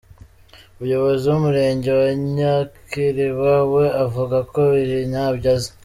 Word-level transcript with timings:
Umuyobozi 0.75 1.23
w’Umurenge 1.31 1.89
wa 1.99 2.07
Nyakiriba 2.35 3.53
we 3.73 3.85
avuga 4.05 4.37
ko 4.53 4.61
ibi 4.83 4.99
ntabyo 5.13 5.49
azi. 5.55 5.69